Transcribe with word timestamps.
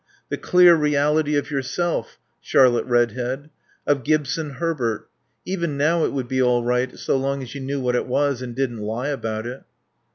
The 0.29 0.37
clear 0.39 0.73
reality 0.73 1.35
of 1.35 1.51
yourself, 1.51 2.17
Charlotte 2.41 2.85
Redhead. 2.87 3.51
Of 3.85 4.03
Gibson 4.03 4.53
Herbert. 4.55 5.07
Even 5.45 5.77
now 5.77 6.05
it 6.05 6.11
would 6.11 6.27
be 6.27 6.41
all 6.41 6.63
right 6.63 6.97
so 6.97 7.15
long 7.17 7.43
as 7.43 7.53
you 7.53 7.61
knew 7.61 7.79
what 7.79 7.93
it 7.95 8.07
was 8.07 8.41
and 8.41 8.55
didn't 8.55 8.81
lie 8.81 9.09
about 9.09 9.45
it. 9.45 9.61